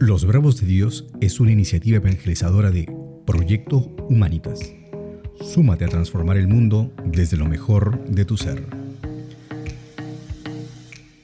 Los 0.00 0.26
Bravos 0.26 0.60
de 0.60 0.66
Dios 0.68 1.06
es 1.20 1.40
una 1.40 1.50
iniciativa 1.50 1.96
evangelizadora 1.96 2.70
de 2.70 2.88
Proyecto 3.26 3.78
Humanitas. 4.08 4.60
Súmate 5.40 5.84
a 5.84 5.88
transformar 5.88 6.36
el 6.36 6.46
mundo 6.46 6.92
desde 7.04 7.36
lo 7.36 7.46
mejor 7.46 8.04
de 8.04 8.24
tu 8.24 8.36
ser. 8.36 8.64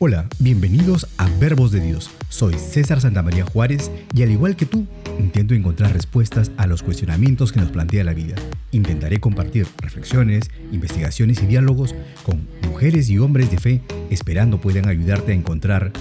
Hola, 0.01 0.29
bienvenidos 0.40 1.06
a 1.19 1.29
Verbos 1.38 1.71
de 1.71 1.82
Dios. 1.82 2.11
Soy 2.29 2.54
César 2.54 3.00
Santamaría 3.00 3.45
Juárez 3.45 3.93
y 4.12 4.25
al 4.25 4.32
igual 4.32 4.57
que 4.57 4.66
tú, 4.66 4.89
intento 5.21 5.55
encontrar 5.55 5.93
respuestas 5.93 6.50
a 6.57 6.66
los 6.66 6.82
cuestionamientos 6.82 7.52
que 7.52 7.61
nos 7.61 7.71
plantea 7.71 8.02
la 8.02 8.12
vida. 8.12 8.34
Intentaré 8.73 9.21
compartir 9.21 9.68
reflexiones, 9.79 10.50
investigaciones 10.73 11.41
y 11.45 11.46
diálogos 11.46 11.95
con 12.25 12.48
mujeres 12.66 13.09
y 13.09 13.21
hombres 13.21 13.52
de 13.52 13.59
fe, 13.59 13.82
esperando 14.11 14.61
puedan 14.61 14.89
ayudarte 14.89 15.30
a 15.30 15.36
encontrar 15.36 15.93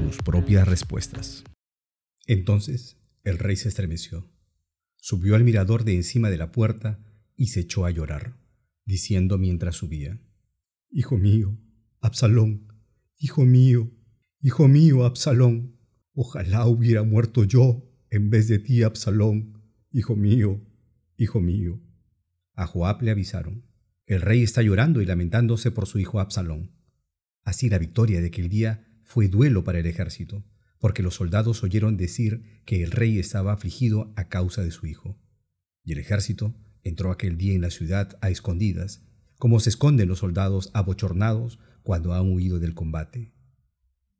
tus 0.00 0.16
propias 0.16 0.66
respuestas. 0.66 1.44
Entonces 2.26 2.96
el 3.22 3.38
rey 3.38 3.56
se 3.56 3.68
estremeció, 3.68 4.32
subió 4.96 5.34
al 5.34 5.44
mirador 5.44 5.84
de 5.84 5.94
encima 5.94 6.30
de 6.30 6.38
la 6.38 6.52
puerta 6.52 7.04
y 7.36 7.48
se 7.48 7.60
echó 7.60 7.84
a 7.84 7.90
llorar, 7.90 8.38
diciendo 8.86 9.36
mientras 9.36 9.76
subía, 9.76 10.18
Hijo 10.90 11.18
mío, 11.18 11.58
Absalón, 12.00 12.72
hijo 13.18 13.44
mío, 13.44 13.90
hijo 14.40 14.68
mío, 14.68 15.04
Absalón, 15.04 15.78
ojalá 16.14 16.66
hubiera 16.66 17.02
muerto 17.02 17.44
yo 17.44 17.86
en 18.08 18.30
vez 18.30 18.48
de 18.48 18.58
ti, 18.58 18.82
Absalón, 18.82 19.62
hijo 19.92 20.16
mío, 20.16 20.66
hijo 21.18 21.40
mío. 21.40 21.78
A 22.54 22.66
Joab 22.66 23.02
le 23.02 23.10
avisaron, 23.10 23.66
el 24.06 24.22
rey 24.22 24.42
está 24.42 24.62
llorando 24.62 25.02
y 25.02 25.06
lamentándose 25.06 25.70
por 25.70 25.86
su 25.86 25.98
hijo 25.98 26.20
Absalón. 26.20 26.72
Así 27.42 27.68
la 27.68 27.78
victoria 27.78 28.20
de 28.22 28.28
aquel 28.28 28.48
día 28.48 28.86
fue 29.10 29.26
duelo 29.26 29.64
para 29.64 29.80
el 29.80 29.86
ejército 29.86 30.44
porque 30.78 31.02
los 31.02 31.16
soldados 31.16 31.64
oyeron 31.64 31.96
decir 31.96 32.62
que 32.64 32.84
el 32.84 32.92
rey 32.92 33.18
estaba 33.18 33.52
afligido 33.52 34.12
a 34.14 34.28
causa 34.28 34.62
de 34.62 34.70
su 34.70 34.86
hijo. 34.86 35.18
Y 35.82 35.92
el 35.92 35.98
ejército 35.98 36.54
entró 36.84 37.10
aquel 37.10 37.36
día 37.36 37.54
en 37.54 37.60
la 37.60 37.70
ciudad 37.70 38.16
a 38.20 38.30
escondidas, 38.30 39.04
como 39.36 39.58
se 39.58 39.70
esconden 39.70 40.08
los 40.08 40.20
soldados 40.20 40.70
abochornados 40.74 41.58
cuando 41.82 42.14
han 42.14 42.32
huido 42.32 42.60
del 42.60 42.74
combate. 42.74 43.34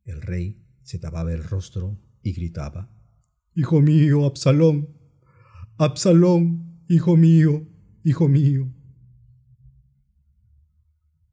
El 0.02 0.22
rey 0.22 0.66
se 0.82 0.98
tapaba 0.98 1.32
el 1.32 1.44
rostro 1.44 1.96
y 2.20 2.32
gritaba, 2.32 2.90
Hijo 3.54 3.80
mío, 3.80 4.26
Absalón, 4.26 4.88
Absalón, 5.78 6.82
hijo 6.88 7.16
mío, 7.16 7.64
hijo 8.02 8.28
mío. 8.28 8.74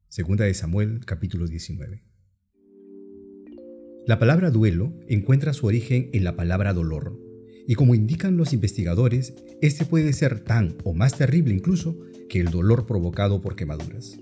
Segunda 0.06 0.44
de 0.44 0.54
Samuel, 0.54 1.04
capítulo 1.04 1.48
19. 1.48 2.07
La 4.08 4.18
palabra 4.18 4.50
duelo 4.50 4.94
encuentra 5.06 5.52
su 5.52 5.66
origen 5.66 6.08
en 6.14 6.24
la 6.24 6.34
palabra 6.34 6.72
dolor, 6.72 7.20
y 7.66 7.74
como 7.74 7.94
indican 7.94 8.38
los 8.38 8.54
investigadores, 8.54 9.34
este 9.60 9.84
puede 9.84 10.14
ser 10.14 10.40
tan 10.40 10.76
o 10.82 10.94
más 10.94 11.18
terrible 11.18 11.52
incluso 11.52 11.94
que 12.30 12.40
el 12.40 12.46
dolor 12.46 12.86
provocado 12.86 13.42
por 13.42 13.54
quemaduras. 13.54 14.18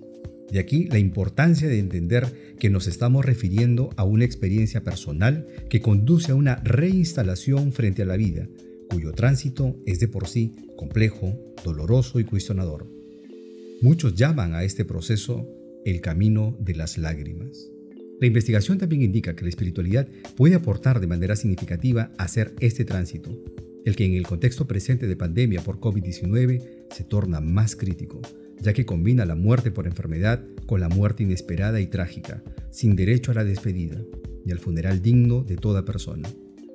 De 0.50 0.58
aquí 0.58 0.88
la 0.88 0.98
importancia 0.98 1.68
de 1.68 1.78
entender 1.78 2.56
que 2.58 2.68
nos 2.68 2.88
estamos 2.88 3.24
refiriendo 3.24 3.90
a 3.96 4.02
una 4.02 4.24
experiencia 4.24 4.82
personal 4.82 5.46
que 5.70 5.80
conduce 5.80 6.32
a 6.32 6.34
una 6.34 6.56
reinstalación 6.64 7.70
frente 7.70 8.02
a 8.02 8.06
la 8.06 8.16
vida, 8.16 8.48
cuyo 8.90 9.12
tránsito 9.12 9.76
es 9.86 10.00
de 10.00 10.08
por 10.08 10.26
sí 10.26 10.56
complejo, 10.76 11.38
doloroso 11.64 12.18
y 12.18 12.24
cuestionador. 12.24 12.88
Muchos 13.82 14.16
llaman 14.16 14.52
a 14.52 14.64
este 14.64 14.84
proceso 14.84 15.48
el 15.84 16.00
camino 16.00 16.56
de 16.58 16.74
las 16.74 16.98
lágrimas. 16.98 17.70
La 18.18 18.26
investigación 18.26 18.78
también 18.78 19.02
indica 19.02 19.36
que 19.36 19.42
la 19.42 19.50
espiritualidad 19.50 20.08
puede 20.36 20.54
aportar 20.54 21.00
de 21.00 21.06
manera 21.06 21.36
significativa 21.36 22.12
a 22.16 22.24
hacer 22.24 22.54
este 22.60 22.86
tránsito, 22.86 23.30
el 23.84 23.94
que 23.94 24.06
en 24.06 24.14
el 24.14 24.26
contexto 24.26 24.66
presente 24.66 25.06
de 25.06 25.16
pandemia 25.16 25.62
por 25.62 25.80
COVID-19 25.80 26.62
se 26.90 27.04
torna 27.04 27.40
más 27.40 27.76
crítico, 27.76 28.22
ya 28.60 28.72
que 28.72 28.86
combina 28.86 29.26
la 29.26 29.34
muerte 29.34 29.70
por 29.70 29.86
enfermedad 29.86 30.42
con 30.64 30.80
la 30.80 30.88
muerte 30.88 31.24
inesperada 31.24 31.78
y 31.78 31.88
trágica, 31.88 32.42
sin 32.70 32.96
derecho 32.96 33.32
a 33.32 33.34
la 33.34 33.44
despedida 33.44 34.00
y 34.46 34.50
al 34.50 34.60
funeral 34.60 35.02
digno 35.02 35.44
de 35.44 35.56
toda 35.56 35.84
persona. 35.84 36.28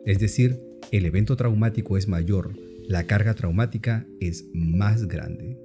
Es 0.06 0.19
decir, 0.19 0.59
el 0.91 1.06
evento 1.06 1.35
traumático 1.38 1.97
es 1.97 2.07
mayor, 2.07 2.53
la 2.88 3.07
carga 3.07 3.34
traumática 3.34 4.06
es 4.19 4.46
más 4.53 5.07
grande. 5.07 5.57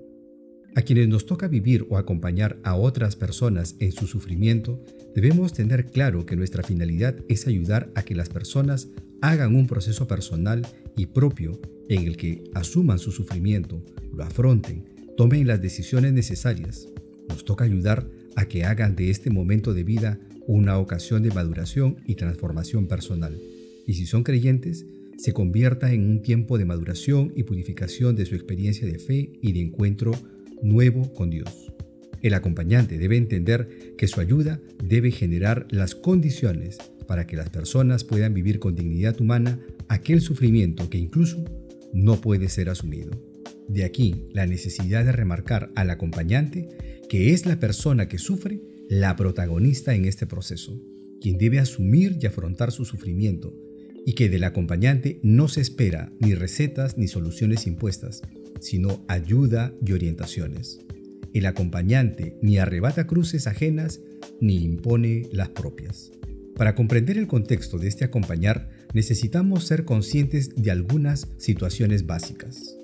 A 0.76 0.82
quienes 0.82 1.08
nos 1.08 1.24
toca 1.24 1.48
vivir 1.48 1.86
o 1.88 1.96
acompañar 1.96 2.58
a 2.62 2.76
otras 2.76 3.16
personas 3.16 3.76
en 3.80 3.92
su 3.92 4.06
sufrimiento, 4.06 4.78
debemos 5.14 5.54
tener 5.54 5.86
claro 5.86 6.26
que 6.26 6.36
nuestra 6.36 6.62
finalidad 6.62 7.16
es 7.30 7.46
ayudar 7.46 7.90
a 7.94 8.02
que 8.02 8.14
las 8.14 8.28
personas 8.28 8.88
hagan 9.22 9.56
un 9.56 9.66
proceso 9.66 10.06
personal 10.06 10.66
y 10.94 11.06
propio 11.06 11.58
en 11.88 12.06
el 12.06 12.18
que 12.18 12.44
asuman 12.52 12.98
su 12.98 13.10
sufrimiento, 13.10 13.82
lo 14.14 14.22
afronten, 14.22 14.84
tomen 15.16 15.46
las 15.46 15.62
decisiones 15.62 16.12
necesarias. 16.12 16.88
Nos 17.26 17.46
toca 17.46 17.64
ayudar 17.64 18.06
a 18.36 18.44
que 18.44 18.66
hagan 18.66 18.96
de 18.96 19.08
este 19.08 19.30
momento 19.30 19.72
de 19.72 19.82
vida 19.82 20.20
una 20.46 20.78
ocasión 20.78 21.22
de 21.22 21.30
maduración 21.30 21.96
y 22.06 22.16
transformación 22.16 22.86
personal. 22.86 23.40
Y 23.86 23.94
si 23.94 24.04
son 24.04 24.24
creyentes, 24.24 24.84
se 25.16 25.32
convierta 25.32 25.90
en 25.94 26.06
un 26.06 26.20
tiempo 26.20 26.58
de 26.58 26.66
maduración 26.66 27.32
y 27.34 27.44
purificación 27.44 28.14
de 28.14 28.26
su 28.26 28.34
experiencia 28.34 28.86
de 28.86 28.98
fe 28.98 29.32
y 29.40 29.52
de 29.52 29.60
encuentro 29.62 30.12
nuevo 30.62 31.12
con 31.14 31.30
Dios. 31.30 31.72
El 32.22 32.34
acompañante 32.34 32.98
debe 32.98 33.16
entender 33.16 33.94
que 33.96 34.08
su 34.08 34.20
ayuda 34.20 34.60
debe 34.82 35.10
generar 35.10 35.66
las 35.70 35.94
condiciones 35.94 36.78
para 37.06 37.26
que 37.26 37.36
las 37.36 37.50
personas 37.50 38.04
puedan 38.04 38.34
vivir 38.34 38.58
con 38.58 38.74
dignidad 38.74 39.20
humana 39.20 39.60
aquel 39.88 40.20
sufrimiento 40.20 40.90
que 40.90 40.98
incluso 40.98 41.44
no 41.92 42.20
puede 42.20 42.48
ser 42.48 42.68
asumido. 42.68 43.10
De 43.68 43.84
aquí 43.84 44.26
la 44.32 44.46
necesidad 44.46 45.04
de 45.04 45.12
remarcar 45.12 45.70
al 45.74 45.90
acompañante 45.90 46.68
que 47.08 47.32
es 47.32 47.46
la 47.46 47.60
persona 47.60 48.08
que 48.08 48.18
sufre 48.18 48.60
la 48.88 49.16
protagonista 49.16 49.94
en 49.94 50.04
este 50.04 50.26
proceso, 50.26 50.80
quien 51.20 51.38
debe 51.38 51.58
asumir 51.58 52.18
y 52.20 52.26
afrontar 52.26 52.72
su 52.72 52.84
sufrimiento, 52.84 53.54
y 54.04 54.14
que 54.14 54.28
del 54.28 54.44
acompañante 54.44 55.18
no 55.22 55.48
se 55.48 55.60
espera 55.60 56.12
ni 56.20 56.34
recetas 56.34 56.96
ni 56.96 57.08
soluciones 57.08 57.66
impuestas, 57.66 58.22
sino 58.60 59.04
ayuda 59.08 59.72
y 59.84 59.92
orientaciones. 59.92 60.80
El 61.34 61.46
acompañante 61.46 62.38
ni 62.42 62.58
arrebata 62.58 63.06
cruces 63.06 63.46
ajenas 63.46 64.00
ni 64.40 64.64
impone 64.64 65.28
las 65.32 65.50
propias. 65.50 66.10
Para 66.56 66.74
comprender 66.74 67.18
el 67.18 67.26
contexto 67.26 67.78
de 67.78 67.88
este 67.88 68.04
acompañar, 68.04 68.70
necesitamos 68.94 69.66
ser 69.66 69.84
conscientes 69.84 70.54
de 70.56 70.70
algunas 70.70 71.28
situaciones 71.36 72.06
básicas. 72.06 72.78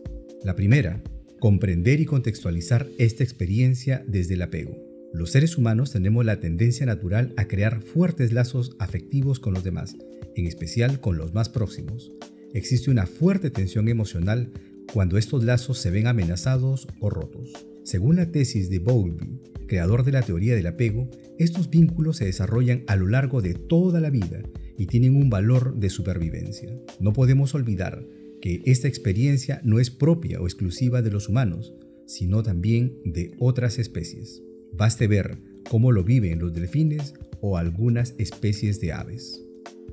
La 0.45 0.55
primera, 0.55 1.03
comprender 1.41 2.01
y 2.01 2.05
contextualizar 2.05 2.87
esta 2.99 3.25
experiencia 3.25 4.05
desde 4.07 4.35
el 4.35 4.43
apego. 4.43 4.77
Los 5.15 5.31
seres 5.31 5.57
humanos 5.57 5.91
tenemos 5.91 6.25
la 6.25 6.41
tendencia 6.41 6.87
natural 6.87 7.33
a 7.37 7.47
crear 7.47 7.83
fuertes 7.83 8.33
lazos 8.33 8.77
afectivos 8.79 9.41
con 9.41 9.55
los 9.55 9.65
demás, 9.65 9.97
en 10.37 10.47
especial 10.47 11.01
con 11.01 11.17
los 11.17 11.33
más 11.33 11.49
próximos. 11.49 12.13
Existe 12.55 12.91
una 12.91 13.07
fuerte 13.07 13.51
tensión 13.51 13.89
emocional 13.89 14.53
cuando 14.93 15.17
estos 15.17 15.45
lazos 15.45 15.79
se 15.79 15.91
ven 15.91 16.07
amenazados 16.07 16.87
o 17.01 17.11
rotos. 17.11 17.53
Según 17.83 18.17
la 18.17 18.31
tesis 18.31 18.69
de 18.69 18.79
Bowlby, 18.79 19.41
creador 19.67 20.05
de 20.05 20.13
la 20.13 20.23
teoría 20.23 20.55
del 20.55 20.67
apego, 20.67 21.09
estos 21.39 21.71
vínculos 21.71 22.19
se 22.19 22.27
desarrollan 22.27 22.85
a 22.87 22.97
lo 22.97 23.09
largo 23.09 23.41
de 23.41 23.55
toda 23.55 24.01
la 24.01 24.11
vida 24.11 24.43
y 24.77 24.87
tienen 24.87 25.17
un 25.17 25.31
valor 25.31 25.77
de 25.77 25.89
supervivencia. 25.89 26.77
No 27.01 27.13
podemos 27.13 27.55
olvidar 27.55 28.07
que 28.41 28.61
esta 28.67 28.89
experiencia 28.89 29.61
no 29.65 29.79
es 29.81 29.91
propia 29.91 30.41
o 30.41 30.45
exclusiva 30.45 31.01
de 31.01 31.11
los 31.11 31.29
humanos, 31.29 31.75
sino 32.07 32.43
también 32.43 32.99
de 33.05 33.35
otras 33.39 33.79
especies. 33.79 34.43
Baste 34.73 35.07
ver 35.07 35.39
cómo 35.69 35.93
lo 35.93 36.05
viven 36.05 36.39
los 36.39 36.53
delfines 36.53 37.15
o 37.41 37.57
algunas 37.57 38.15
especies 38.19 38.81
de 38.81 38.93
aves. 38.93 39.43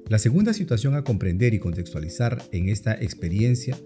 La 0.09 0.19
segunda 0.19 0.53
situación 0.53 0.95
a 0.95 1.03
comprender 1.03 1.53
y 1.53 1.59
contextualizar 1.59 2.41
en 2.51 2.67
esta 2.67 2.93
experiencia 2.93 3.77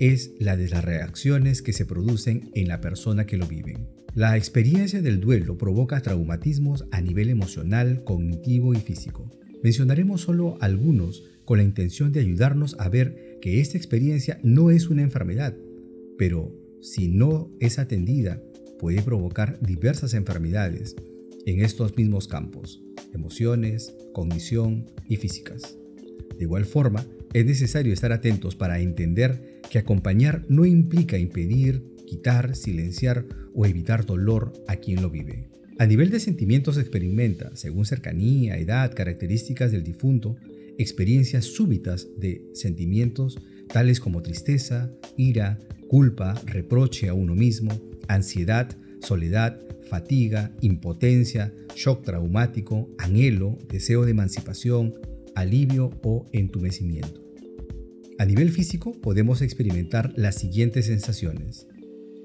es 0.00 0.32
la 0.38 0.56
de 0.56 0.68
las 0.68 0.84
reacciones 0.84 1.62
que 1.62 1.72
se 1.72 1.86
producen 1.86 2.50
en 2.54 2.68
la 2.68 2.80
persona 2.80 3.26
que 3.26 3.36
lo 3.36 3.46
vive. 3.46 3.78
La 4.14 4.36
experiencia 4.36 5.02
del 5.02 5.20
duelo 5.20 5.58
provoca 5.58 6.00
traumatismos 6.00 6.86
a 6.90 7.00
nivel 7.00 7.28
emocional, 7.28 8.02
cognitivo 8.04 8.74
y 8.74 8.78
físico. 8.78 9.30
Mencionaremos 9.62 10.22
solo 10.22 10.56
algunos 10.60 11.24
con 11.44 11.58
la 11.58 11.64
intención 11.64 12.12
de 12.12 12.20
ayudarnos 12.20 12.76
a 12.78 12.88
ver 12.88 13.38
que 13.40 13.60
esta 13.60 13.76
experiencia 13.76 14.38
no 14.42 14.70
es 14.70 14.88
una 14.88 15.02
enfermedad, 15.02 15.56
pero 16.16 16.54
si 16.80 17.08
no 17.08 17.50
es 17.60 17.78
atendida 17.78 18.42
puede 18.78 19.02
provocar 19.02 19.58
diversas 19.60 20.14
enfermedades 20.14 20.94
en 21.46 21.60
estos 21.60 21.96
mismos 21.96 22.28
campos, 22.28 22.82
emociones, 23.14 23.94
cognición 24.12 24.90
y 25.08 25.16
físicas. 25.16 25.76
De 26.36 26.44
igual 26.44 26.64
forma, 26.64 27.06
es 27.32 27.44
necesario 27.44 27.92
estar 27.92 28.12
atentos 28.12 28.56
para 28.56 28.80
entender 28.80 29.60
que 29.70 29.78
acompañar 29.78 30.44
no 30.48 30.64
implica 30.64 31.18
impedir, 31.18 31.82
quitar, 32.06 32.56
silenciar 32.56 33.26
o 33.54 33.66
evitar 33.66 34.06
dolor 34.06 34.52
a 34.66 34.76
quien 34.76 35.02
lo 35.02 35.10
vive. 35.10 35.50
A 35.78 35.86
nivel 35.86 36.10
de 36.10 36.20
sentimientos 36.20 36.74
se 36.74 36.80
experimenta, 36.80 37.54
según 37.54 37.84
cercanía, 37.84 38.58
edad, 38.58 38.92
características 38.94 39.70
del 39.70 39.84
difunto, 39.84 40.36
experiencias 40.78 41.44
súbitas 41.44 42.08
de 42.16 42.42
sentimientos 42.54 43.38
tales 43.68 44.00
como 44.00 44.22
tristeza, 44.22 44.90
ira, 45.16 45.58
culpa, 45.88 46.34
reproche 46.46 47.08
a 47.08 47.14
uno 47.14 47.34
mismo, 47.34 47.70
ansiedad, 48.08 48.76
soledad, 49.00 49.60
fatiga, 49.88 50.52
impotencia, 50.60 51.52
shock 51.74 52.04
traumático, 52.04 52.88
anhelo, 52.98 53.58
deseo 53.68 54.04
de 54.04 54.10
emancipación, 54.10 54.94
alivio 55.38 55.92
o 56.02 56.26
entumecimiento. 56.32 57.22
A 58.18 58.24
nivel 58.24 58.50
físico 58.50 59.00
podemos 59.00 59.40
experimentar 59.40 60.12
las 60.16 60.34
siguientes 60.34 60.86
sensaciones. 60.86 61.68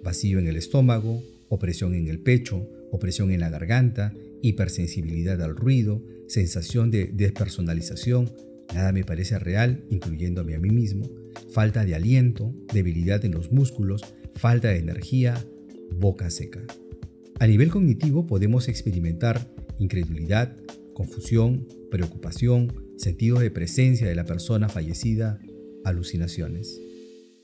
Vacío 0.03 0.39
en 0.39 0.47
el 0.47 0.57
estómago, 0.57 1.21
opresión 1.47 1.93
en 1.93 2.07
el 2.07 2.19
pecho, 2.19 2.67
opresión 2.91 3.31
en 3.31 3.39
la 3.39 3.51
garganta, 3.51 4.13
hipersensibilidad 4.41 5.39
al 5.43 5.55
ruido, 5.55 6.03
sensación 6.27 6.89
de 6.89 7.11
despersonalización, 7.13 8.31
nada 8.73 8.91
me 8.91 9.03
parece 9.03 9.37
real, 9.37 9.83
incluyéndome 9.91 10.55
a 10.55 10.59
mí 10.59 10.71
mismo, 10.71 11.07
falta 11.51 11.85
de 11.85 11.93
aliento, 11.93 12.51
debilidad 12.73 13.23
en 13.25 13.33
los 13.33 13.51
músculos, 13.51 14.01
falta 14.33 14.69
de 14.69 14.79
energía, 14.79 15.45
boca 15.99 16.31
seca. 16.31 16.61
A 17.39 17.45
nivel 17.45 17.69
cognitivo 17.69 18.25
podemos 18.25 18.67
experimentar 18.67 19.47
incredulidad, 19.77 20.57
confusión, 20.95 21.67
preocupación, 21.91 22.73
sentido 22.97 23.39
de 23.39 23.51
presencia 23.51 24.07
de 24.07 24.15
la 24.15 24.25
persona 24.25 24.69
fallecida, 24.69 25.39
alucinaciones. 25.83 26.79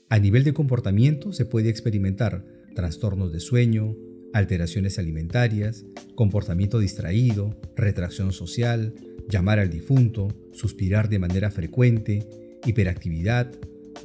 A 0.08 0.18
nivel 0.18 0.44
de 0.44 0.52
comportamiento 0.52 1.32
se 1.32 1.44
puede 1.44 1.68
experimentar 1.68 2.44
trastornos 2.74 3.32
de 3.32 3.40
sueño, 3.40 3.96
alteraciones 4.32 4.98
alimentarias, 4.98 5.84
comportamiento 6.14 6.78
distraído, 6.78 7.58
retracción 7.76 8.32
social, 8.32 8.94
llamar 9.28 9.58
al 9.58 9.70
difunto, 9.70 10.28
suspirar 10.52 11.08
de 11.08 11.18
manera 11.18 11.50
frecuente, 11.50 12.28
hiperactividad, 12.64 13.52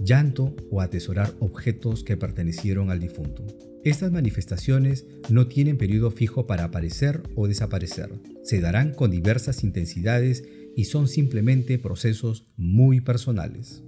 llanto 0.04 0.56
o 0.72 0.82
atesorar 0.82 1.34
objetos 1.40 2.04
que 2.04 2.18
pertenecieron 2.18 2.90
al 2.90 3.00
difunto. 3.00 3.46
Estas 3.84 4.12
manifestaciones 4.12 5.06
no 5.30 5.48
tienen 5.48 5.78
periodo 5.78 6.10
fijo 6.10 6.48
para 6.48 6.64
aparecer 6.64 7.22
o 7.36 7.48
desaparecer. 7.48 8.10
Se 8.44 8.60
darán 8.60 8.94
con 8.94 9.12
diversas 9.12 9.64
intensidades 9.64 10.44
y 10.76 10.86
son 10.86 11.08
simplemente 11.08 11.78
procesos 11.78 12.48
muy 12.58 13.00
personales. 13.02 13.84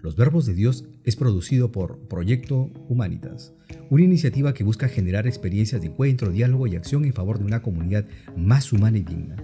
Los 0.00 0.16
Verbos 0.16 0.46
de 0.46 0.54
Dios 0.54 0.84
es 1.04 1.16
producido 1.16 1.70
por 1.70 2.08
Proyecto 2.08 2.72
Humanitas, 2.88 3.52
una 3.90 4.02
iniciativa 4.02 4.52
que 4.54 4.64
busca 4.64 4.88
generar 4.88 5.26
experiencias 5.26 5.80
de 5.80 5.88
encuentro, 5.88 6.30
diálogo 6.30 6.66
y 6.66 6.74
acción 6.74 7.04
en 7.04 7.12
favor 7.12 7.38
de 7.38 7.44
una 7.44 7.62
comunidad 7.62 8.06
más 8.36 8.72
humana 8.72 8.98
y 8.98 9.02
digna. 9.02 9.36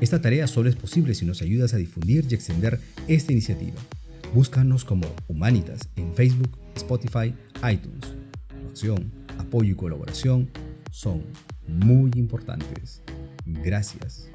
Esta 0.00 0.20
tarea 0.20 0.46
solo 0.46 0.68
es 0.68 0.76
posible 0.76 1.14
si 1.14 1.24
nos 1.24 1.42
ayudas 1.42 1.74
a 1.74 1.78
difundir 1.78 2.26
y 2.28 2.34
extender 2.34 2.80
esta 3.08 3.32
iniciativa. 3.32 3.80
Búscanos 4.34 4.84
como 4.84 5.06
Humanitas 5.28 5.88
en 5.94 6.12
Facebook, 6.12 6.58
Spotify, 6.74 7.32
iTunes. 7.70 8.16
Tu 8.48 8.68
acción, 8.68 9.12
apoyo 9.38 9.70
y 9.70 9.76
colaboración 9.76 10.50
son 10.90 11.22
muy 11.68 12.10
importantes. 12.16 13.00
Gracias. 13.46 14.28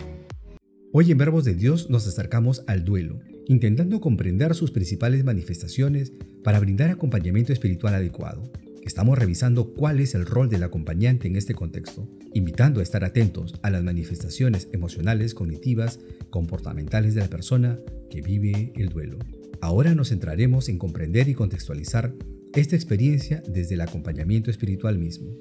Hoy 0.94 1.12
en 1.12 1.18
Verbos 1.18 1.44
de 1.44 1.54
Dios 1.54 1.90
nos 1.90 2.08
acercamos 2.08 2.64
al 2.68 2.86
duelo 2.86 3.20
intentando 3.50 4.00
comprender 4.00 4.56
sus 4.56 4.72
principales 4.72 5.26
manifestaciones 5.26 6.14
para 6.46 6.62
brindar 6.62 6.92
acompañamiento 6.92 7.52
espiritual 7.52 7.94
adecuado. 7.94 8.50
Estamos 8.84 9.18
revisando 9.18 9.74
cuál 9.74 10.00
es 10.00 10.16
el 10.16 10.26
rol 10.26 10.48
del 10.48 10.64
acompañante 10.64 11.28
en 11.28 11.36
este 11.36 11.56
contexto, 11.56 12.08
invitando 12.34 12.80
a 12.80 12.84
estar 12.84 13.04
atentos 13.04 13.60
a 13.64 13.70
las 13.70 13.84
manifestaciones 13.84 14.70
emocionales, 14.72 15.34
cognitivas, 15.34 16.00
comportamentales 16.30 17.16
de 17.16 17.22
la 17.22 17.28
persona 17.28 17.80
que 18.10 18.22
vive 18.22 18.72
el 18.78 18.88
duelo. 18.88 19.20
Ahora 19.62 19.94
nos 19.94 20.10
centraremos 20.10 20.70
en 20.70 20.78
comprender 20.78 21.28
y 21.28 21.34
contextualizar 21.34 22.16
esta 22.54 22.76
experiencia 22.76 23.44
desde 23.48 23.76
el 23.76 23.82
acompañamiento 23.82 24.50
espiritual 24.50 24.98
mismo. 24.98 25.36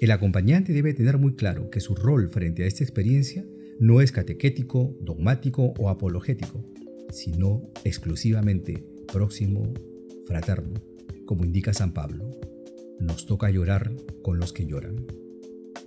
El 0.00 0.10
acompañante 0.10 0.72
debe 0.72 0.94
tener 0.94 1.18
muy 1.18 1.34
claro 1.34 1.70
que 1.70 1.80
su 1.80 1.94
rol 1.94 2.28
frente 2.28 2.64
a 2.64 2.66
esta 2.66 2.84
experiencia 2.84 3.44
no 3.78 4.00
es 4.00 4.12
catequético, 4.12 4.96
dogmático 5.00 5.74
o 5.78 5.88
apologético, 5.88 6.64
sino 7.10 7.70
exclusivamente 7.84 8.84
próximo, 9.12 9.72
fraterno, 10.26 10.74
como 11.24 11.44
indica 11.44 11.72
San 11.72 11.92
Pablo. 11.92 12.30
Nos 13.00 13.26
toca 13.26 13.50
llorar 13.50 13.92
con 14.22 14.38
los 14.38 14.52
que 14.52 14.66
lloran. 14.66 15.06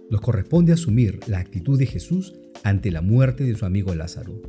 Nos 0.09 0.21
corresponde 0.21 0.73
asumir 0.73 1.19
la 1.27 1.39
actitud 1.39 1.77
de 1.77 1.85
Jesús 1.85 2.33
ante 2.63 2.91
la 2.91 3.01
muerte 3.01 3.43
de 3.43 3.55
su 3.55 3.65
amigo 3.65 3.93
Lázaro 3.95 4.41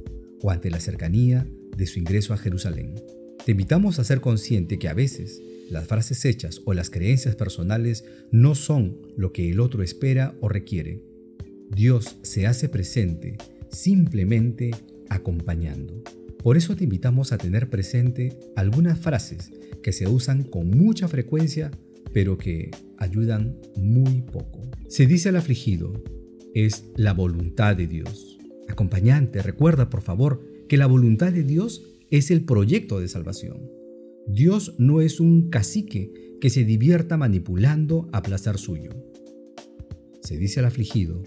o 0.42 0.50
ante 0.50 0.70
la 0.70 0.80
cercanía 0.80 1.46
de 1.76 1.86
su 1.86 1.98
ingreso 1.98 2.34
a 2.34 2.38
Jerusalén. 2.38 2.94
Te 3.44 3.52
invitamos 3.52 3.98
a 3.98 4.04
ser 4.04 4.20
consciente 4.20 4.78
que 4.78 4.88
a 4.88 4.94
veces 4.94 5.40
las 5.70 5.86
frases 5.86 6.24
hechas 6.24 6.62
o 6.64 6.74
las 6.74 6.90
creencias 6.90 7.36
personales 7.36 8.04
no 8.30 8.54
son 8.54 8.98
lo 9.16 9.32
que 9.32 9.50
el 9.50 9.60
otro 9.60 9.82
espera 9.82 10.34
o 10.40 10.48
requiere. 10.48 11.02
Dios 11.70 12.18
se 12.22 12.46
hace 12.46 12.68
presente 12.68 13.36
simplemente 13.70 14.70
acompañando. 15.08 16.02
Por 16.42 16.56
eso 16.56 16.76
te 16.76 16.84
invitamos 16.84 17.32
a 17.32 17.38
tener 17.38 17.68
presente 17.68 18.38
algunas 18.54 18.98
frases 18.98 19.50
que 19.82 19.92
se 19.92 20.06
usan 20.06 20.44
con 20.44 20.70
mucha 20.70 21.08
frecuencia, 21.08 21.70
pero 22.12 22.38
que 22.38 22.70
ayudan 22.98 23.56
muy 23.76 24.22
poco. 24.22 24.62
Se 24.88 25.06
dice 25.06 25.28
al 25.30 25.36
afligido, 25.36 26.02
es 26.54 26.84
la 26.96 27.12
voluntad 27.12 27.76
de 27.76 27.86
Dios. 27.86 28.38
Acompañante, 28.68 29.42
recuerda 29.42 29.90
por 29.90 30.02
favor 30.02 30.55
que 30.68 30.76
la 30.76 30.86
voluntad 30.86 31.32
de 31.32 31.42
Dios 31.42 31.82
es 32.10 32.30
el 32.30 32.44
proyecto 32.44 33.00
de 33.00 33.08
salvación. 33.08 33.70
Dios 34.26 34.74
no 34.78 35.00
es 35.00 35.20
un 35.20 35.50
cacique 35.50 36.12
que 36.40 36.50
se 36.50 36.64
divierta 36.64 37.16
manipulando 37.16 38.08
a 38.12 38.22
placer 38.22 38.58
suyo. 38.58 38.90
Se 40.22 40.36
dice 40.36 40.60
al 40.60 40.66
afligido, 40.66 41.22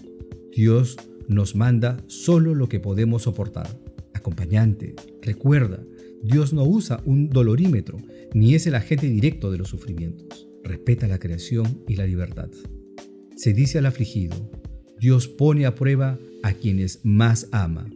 Dios 0.54 0.96
nos 1.28 1.54
manda 1.54 2.02
solo 2.06 2.54
lo 2.54 2.68
que 2.68 2.80
podemos 2.80 3.22
soportar. 3.22 3.80
Acompañante, 4.12 4.94
recuerda, 5.22 5.82
Dios 6.22 6.52
no 6.52 6.64
usa 6.64 7.00
un 7.06 7.30
dolorímetro, 7.30 7.98
ni 8.34 8.54
es 8.54 8.66
el 8.66 8.74
agente 8.74 9.08
directo 9.08 9.50
de 9.50 9.58
los 9.58 9.68
sufrimientos. 9.68 10.46
Respeta 10.62 11.08
la 11.08 11.18
creación 11.18 11.82
y 11.88 11.96
la 11.96 12.06
libertad. 12.06 12.50
Se 13.36 13.54
dice 13.54 13.78
al 13.78 13.86
afligido, 13.86 14.36
Dios 15.00 15.28
pone 15.28 15.64
a 15.64 15.74
prueba 15.74 16.18
a 16.42 16.52
quienes 16.52 17.00
más 17.04 17.48
ama. 17.52 17.90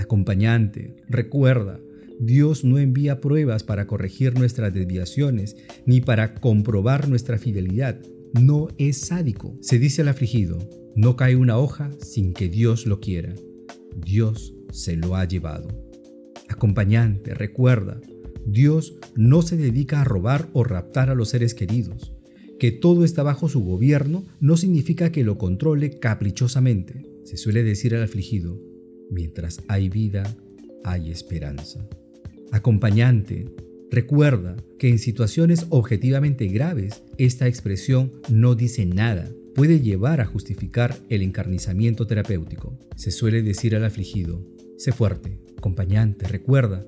Acompañante, 0.00 0.96
recuerda, 1.10 1.78
Dios 2.18 2.64
no 2.64 2.78
envía 2.78 3.20
pruebas 3.20 3.64
para 3.64 3.86
corregir 3.86 4.38
nuestras 4.38 4.72
desviaciones 4.72 5.56
ni 5.84 6.00
para 6.00 6.34
comprobar 6.36 7.06
nuestra 7.06 7.36
fidelidad. 7.36 8.00
No 8.32 8.68
es 8.78 8.96
sádico. 8.96 9.58
Se 9.60 9.78
dice 9.78 10.00
al 10.00 10.08
afligido, 10.08 10.58
no 10.96 11.16
cae 11.16 11.36
una 11.36 11.58
hoja 11.58 11.90
sin 12.00 12.32
que 12.32 12.48
Dios 12.48 12.86
lo 12.86 12.98
quiera. 12.98 13.34
Dios 13.94 14.54
se 14.72 14.96
lo 14.96 15.16
ha 15.16 15.26
llevado. 15.26 15.68
Acompañante, 16.48 17.34
recuerda, 17.34 18.00
Dios 18.46 18.96
no 19.14 19.42
se 19.42 19.58
dedica 19.58 20.00
a 20.00 20.04
robar 20.04 20.48
o 20.54 20.64
raptar 20.64 21.10
a 21.10 21.14
los 21.14 21.28
seres 21.28 21.52
queridos. 21.52 22.14
Que 22.58 22.72
todo 22.72 23.04
está 23.04 23.22
bajo 23.22 23.50
su 23.50 23.60
gobierno 23.60 24.24
no 24.40 24.56
significa 24.56 25.12
que 25.12 25.24
lo 25.24 25.36
controle 25.36 25.98
caprichosamente. 25.98 27.04
Se 27.24 27.36
suele 27.36 27.62
decir 27.62 27.94
al 27.94 28.02
afligido, 28.02 28.58
mientras 29.10 29.62
hay 29.68 29.88
vida, 29.88 30.22
hay 30.84 31.10
esperanza. 31.10 31.86
Acompañante, 32.52 33.46
recuerda 33.90 34.56
que 34.78 34.88
en 34.88 34.98
situaciones 34.98 35.66
objetivamente 35.70 36.46
graves, 36.46 37.02
esta 37.18 37.46
expresión 37.46 38.12
no 38.28 38.54
dice 38.54 38.86
nada, 38.86 39.30
puede 39.54 39.80
llevar 39.80 40.20
a 40.20 40.26
justificar 40.26 40.96
el 41.08 41.22
encarnizamiento 41.22 42.06
terapéutico. 42.06 42.78
Se 42.96 43.10
suele 43.10 43.42
decir 43.42 43.76
al 43.76 43.84
afligido, 43.84 44.44
Sé 44.80 44.92
fuerte, 44.92 45.38
acompañante, 45.58 46.26
recuerda 46.26 46.86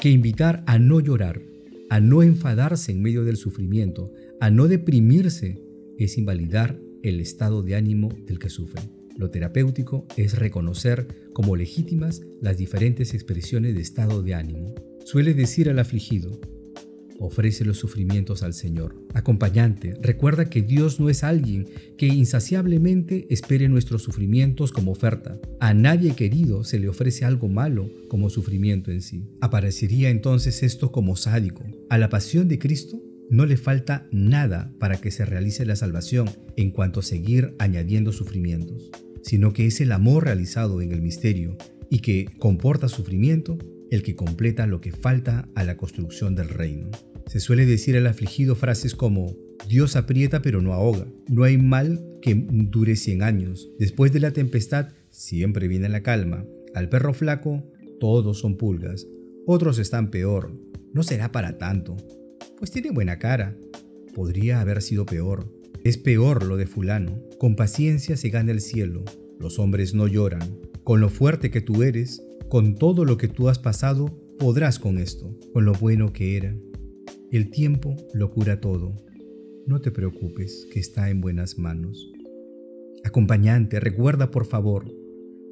que 0.00 0.10
invitar 0.10 0.64
a 0.66 0.80
no 0.80 0.98
llorar, 0.98 1.40
a 1.88 2.00
no 2.00 2.24
enfadarse 2.24 2.90
en 2.90 3.00
medio 3.00 3.22
del 3.22 3.36
sufrimiento, 3.36 4.12
a 4.40 4.50
no 4.50 4.66
deprimirse, 4.66 5.62
es 5.98 6.18
invalidar 6.18 6.80
el 7.04 7.20
estado 7.20 7.62
de 7.62 7.76
ánimo 7.76 8.08
del 8.26 8.40
que 8.40 8.50
sufre. 8.50 8.82
Lo 9.16 9.30
terapéutico 9.30 10.06
es 10.16 10.38
reconocer 10.38 11.30
como 11.32 11.56
legítimas 11.56 12.22
las 12.40 12.58
diferentes 12.58 13.14
expresiones 13.14 13.74
de 13.74 13.80
estado 13.80 14.22
de 14.22 14.34
ánimo. 14.34 14.74
Suele 15.04 15.34
decir 15.34 15.68
al 15.68 15.78
afligido, 15.78 16.40
ofrece 17.18 17.64
los 17.64 17.78
sufrimientos 17.78 18.42
al 18.42 18.52
Señor. 18.52 18.96
Acompañante, 19.14 19.94
recuerda 20.00 20.50
que 20.50 20.62
Dios 20.62 21.00
no 21.00 21.08
es 21.08 21.24
alguien 21.24 21.68
que 21.96 22.06
insaciablemente 22.06 23.26
espere 23.30 23.68
nuestros 23.68 24.02
sufrimientos 24.02 24.72
como 24.72 24.92
oferta. 24.92 25.40
A 25.60 25.74
nadie 25.74 26.14
querido 26.14 26.64
se 26.64 26.78
le 26.78 26.88
ofrece 26.88 27.24
algo 27.24 27.48
malo 27.48 27.90
como 28.08 28.30
sufrimiento 28.30 28.90
en 28.90 29.02
sí. 29.02 29.28
Aparecería 29.40 30.10
entonces 30.10 30.62
esto 30.62 30.92
como 30.92 31.16
sádico. 31.16 31.64
A 31.88 31.98
la 31.98 32.08
pasión 32.08 32.48
de 32.48 32.58
Cristo 32.58 33.00
no 33.32 33.46
le 33.46 33.56
falta 33.56 34.06
nada 34.12 34.70
para 34.78 35.00
que 35.00 35.10
se 35.10 35.24
realice 35.24 35.64
la 35.64 35.74
salvación 35.74 36.28
en 36.56 36.70
cuanto 36.70 37.00
a 37.00 37.02
seguir 37.02 37.54
añadiendo 37.58 38.12
sufrimientos, 38.12 38.90
sino 39.22 39.54
que 39.54 39.66
es 39.66 39.80
el 39.80 39.92
amor 39.92 40.24
realizado 40.24 40.82
en 40.82 40.92
el 40.92 41.00
misterio 41.00 41.56
y 41.88 42.00
que 42.00 42.26
comporta 42.38 42.88
sufrimiento 42.88 43.56
el 43.90 44.02
que 44.02 44.16
completa 44.16 44.66
lo 44.66 44.82
que 44.82 44.92
falta 44.92 45.48
a 45.54 45.64
la 45.64 45.78
construcción 45.78 46.34
del 46.34 46.50
reino. 46.50 46.90
Se 47.26 47.40
suele 47.40 47.64
decir 47.64 47.96
al 47.96 48.06
afligido 48.06 48.54
frases 48.54 48.94
como, 48.94 49.34
Dios 49.66 49.96
aprieta 49.96 50.42
pero 50.42 50.60
no 50.60 50.74
ahoga, 50.74 51.06
no 51.26 51.44
hay 51.44 51.56
mal 51.56 52.04
que 52.20 52.34
dure 52.34 52.96
100 52.96 53.22
años, 53.22 53.70
después 53.78 54.12
de 54.12 54.20
la 54.20 54.32
tempestad 54.32 54.90
siempre 55.08 55.68
viene 55.68 55.88
la 55.88 56.02
calma, 56.02 56.44
al 56.74 56.90
perro 56.90 57.14
flaco 57.14 57.64
todos 57.98 58.40
son 58.40 58.58
pulgas, 58.58 59.06
otros 59.46 59.78
están 59.78 60.10
peor, 60.10 60.52
no 60.92 61.02
será 61.02 61.32
para 61.32 61.56
tanto, 61.56 61.96
pues 62.62 62.70
tiene 62.70 62.92
buena 62.92 63.18
cara, 63.18 63.56
podría 64.14 64.60
haber 64.60 64.82
sido 64.82 65.04
peor, 65.04 65.52
es 65.82 65.98
peor 65.98 66.44
lo 66.44 66.56
de 66.56 66.68
fulano, 66.68 67.20
con 67.36 67.56
paciencia 67.56 68.16
se 68.16 68.28
gana 68.28 68.52
el 68.52 68.60
cielo, 68.60 69.02
los 69.40 69.58
hombres 69.58 69.94
no 69.94 70.06
lloran, 70.06 70.60
con 70.84 71.00
lo 71.00 71.08
fuerte 71.08 71.50
que 71.50 71.60
tú 71.60 71.82
eres, 71.82 72.24
con 72.48 72.76
todo 72.76 73.04
lo 73.04 73.16
que 73.16 73.26
tú 73.26 73.48
has 73.48 73.58
pasado, 73.58 74.16
podrás 74.38 74.78
con 74.78 74.98
esto, 74.98 75.36
con 75.52 75.64
lo 75.64 75.72
bueno 75.72 76.12
que 76.12 76.36
era. 76.36 76.56
El 77.32 77.50
tiempo 77.50 77.96
lo 78.14 78.30
cura 78.30 78.60
todo. 78.60 78.94
No 79.66 79.80
te 79.80 79.90
preocupes, 79.90 80.68
que 80.72 80.78
está 80.78 81.10
en 81.10 81.20
buenas 81.20 81.58
manos. 81.58 82.12
Acompañante, 83.02 83.80
recuerda 83.80 84.30
por 84.30 84.46
favor, 84.46 84.84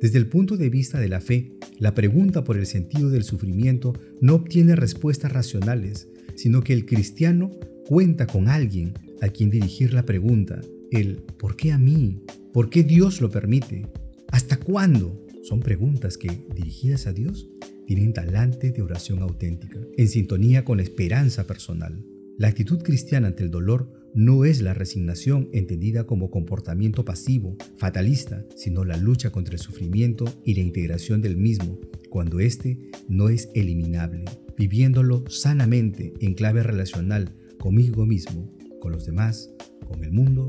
desde 0.00 0.19
el 0.19 0.29
punto 0.29 0.57
de 0.57 0.71
vista 0.71 1.00
de 1.00 1.09
la 1.09 1.21
fe, 1.21 1.59
la 1.79 1.93
pregunta 1.93 2.45
por 2.45 2.57
el 2.57 2.67
sentido 2.67 3.11
del 3.11 3.25
sufrimiento 3.25 3.95
no 4.21 4.37
obtiene 4.37 4.76
respuestas 4.76 5.33
racionales, 5.33 6.09
sino 6.40 6.62
que 6.62 6.73
el 6.73 6.87
cristiano 6.87 7.50
cuenta 7.87 8.26
con 8.26 8.49
alguien 8.49 8.94
a 9.20 9.28
quien 9.28 9.50
dirigir 9.50 9.92
la 9.92 10.06
pregunta, 10.06 10.59
el 10.90 11.16
¿por 11.38 11.54
qué 11.54 11.70
a 11.70 11.76
mí? 11.76 12.23
¿Por 12.54 12.70
qué 12.70 12.82
Dios 12.82 13.20
lo 13.20 13.28
permite? 13.28 13.87
¿Hasta 14.28 14.56
cuándo? 14.56 15.26
Son 15.42 15.61
preguntas 15.61 16.16
que, 16.16 16.47
dirigidas 16.54 17.06
a 17.06 17.12
Dios, 17.12 17.50
tienen 17.87 18.14
talante 18.14 18.70
de 18.70 18.80
oración 18.80 19.18
auténtica, 19.18 19.80
en 19.99 20.09
sintonía 20.09 20.64
con 20.64 20.78
la 20.78 20.82
esperanza 20.82 21.47
personal. 21.47 22.02
La 22.38 22.49
actitud 22.49 22.78
cristiana 22.82 23.26
ante 23.26 23.42
el 23.42 23.50
dolor 23.50 23.92
no 24.14 24.47
es 24.47 24.62
la 24.62 24.73
resignación 24.73 25.50
entendida 25.52 26.06
como 26.06 26.30
comportamiento 26.30 27.04
pasivo, 27.04 27.59
fatalista, 27.76 28.47
sino 28.56 28.85
la 28.87 28.97
lucha 28.97 29.30
contra 29.30 29.56
el 29.56 29.61
sufrimiento 29.61 30.25
y 30.42 30.54
la 30.54 30.62
integración 30.62 31.20
del 31.20 31.37
mismo, 31.37 31.78
cuando 32.11 32.40
éste 32.40 32.90
no 33.09 33.29
es 33.29 33.49
eliminable, 33.55 34.25
viviéndolo 34.59 35.25
sanamente 35.29 36.12
en 36.21 36.35
clave 36.35 36.62
relacional 36.62 37.35
conmigo 37.59 38.05
mismo, 38.05 38.52
con 38.81 38.93
los 38.93 39.07
demás, 39.07 39.50
con 39.87 40.05
el 40.05 40.12
mundo 40.12 40.49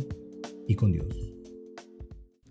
y 0.68 0.76
con 0.76 0.92
Dios. 0.92 1.31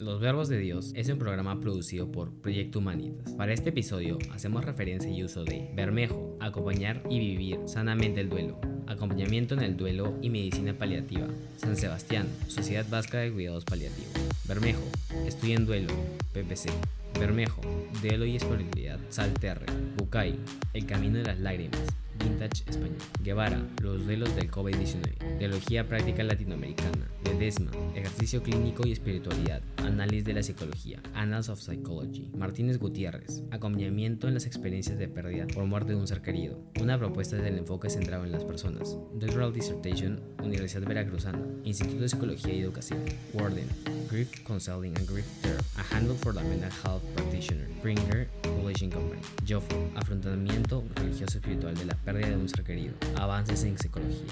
Los 0.01 0.19
Verbos 0.19 0.49
de 0.49 0.57
Dios 0.57 0.93
es 0.95 1.11
un 1.11 1.19
programa 1.19 1.61
producido 1.61 2.11
por 2.11 2.33
Proyecto 2.33 2.79
Humanitas. 2.79 3.35
Para 3.35 3.53
este 3.53 3.69
episodio 3.69 4.17
hacemos 4.33 4.65
referencia 4.65 5.11
y 5.11 5.23
uso 5.23 5.45
de 5.45 5.71
Bermejo, 5.75 6.39
acompañar 6.41 7.03
y 7.11 7.19
vivir 7.19 7.61
sanamente 7.67 8.23
el 8.23 8.31
duelo, 8.31 8.59
acompañamiento 8.87 9.53
en 9.53 9.61
el 9.61 9.77
duelo 9.77 10.17
y 10.23 10.31
medicina 10.31 10.73
paliativa, 10.73 11.27
San 11.59 11.77
Sebastián, 11.77 12.27
Sociedad 12.49 12.87
Vasca 12.89 13.19
de 13.19 13.31
Cuidados 13.31 13.67
Paliativos, 13.67 14.15
Bermejo, 14.49 14.81
estudia 15.27 15.57
en 15.57 15.67
duelo, 15.67 15.93
PPC, 16.33 16.71
Bermejo, 17.19 17.61
duelo 18.01 18.25
y 18.25 18.37
espiritualidad, 18.37 18.99
Salterre, 19.11 19.67
Bucay, 19.99 20.35
el 20.73 20.87
camino 20.87 21.19
de 21.19 21.25
las 21.25 21.41
lágrimas, 21.41 21.83
Vintage 22.23 22.65
Español. 22.69 22.97
Guevara, 23.23 23.61
los 23.83 24.05
duelos 24.05 24.35
del 24.37 24.51
COVID-19. 24.51 25.39
Teología 25.39 25.87
práctica 25.87 26.23
latinoamericana. 26.23 27.09
Ledesma, 27.25 27.71
ejercicio 27.95 28.43
clínico 28.43 28.87
y 28.87 28.93
espiritualidad. 28.93 29.63
Análisis 29.79 30.25
de 30.25 30.35
la 30.35 30.43
psicología. 30.43 31.03
Annals 31.15 31.49
of 31.49 31.61
Psychology. 31.61 32.31
Martínez 32.37 32.79
Gutiérrez, 32.79 33.43
acompañamiento 33.51 34.29
en 34.29 34.35
las 34.35 34.47
experiencias 34.47 34.99
de 34.99 35.09
pérdida 35.09 35.47
por 35.47 35.65
muerte 35.65 35.93
de 35.93 35.99
un 35.99 36.07
ser 36.07 36.23
querido. 36.23 36.59
Una 36.81 36.99
propuesta 36.99 37.37
del 37.37 37.59
enfoque 37.59 37.91
centrado 37.91 38.25
en 38.25 38.33
las 38.33 38.45
personas. 38.45 38.97
Doctoral 39.15 39.53
Dissertation, 39.53 40.21
Universidad 40.43 40.87
Veracruzana. 40.87 41.41
Instituto 41.65 42.03
de 42.03 42.09
Psicología 42.09 42.53
y 42.55 42.61
Educación. 42.61 43.01
Warden, 43.35 43.69
Grief 44.11 44.31
Counseling 44.47 44.97
and 44.97 45.09
Grief 45.09 45.27
Therapy. 45.43 45.65
A 45.77 45.95
Handle 45.95 46.17
for 46.17 46.35
the 46.35 46.43
Mental 46.43 46.71
Health 46.85 47.03
Practitioner. 47.15 47.67
Bringer 47.83 48.29
Publishing 48.43 48.91
Company. 48.91 49.23
Joffo, 49.47 49.91
afrontamiento 49.95 50.85
religioso 50.97 51.39
espiritual 51.39 51.75
de 51.75 51.87
la 51.87 51.95
de 52.19 52.37
un 52.37 52.49
ser 52.49 52.65
querido. 52.65 52.95
Avances 53.17 53.65
en 53.65 53.79
psicología. 53.79 54.27